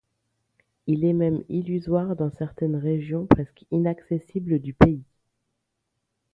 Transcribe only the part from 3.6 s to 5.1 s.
inaccessibles du pays.